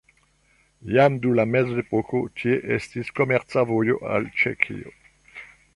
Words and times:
Jam 0.95 1.17
dum 1.25 1.35
la 1.39 1.45
mezepoko 1.55 2.23
tie 2.41 2.57
estis 2.79 3.15
komerca 3.21 3.67
vojo 3.75 4.01
al 4.17 4.29
Ĉeĥio. 4.43 4.99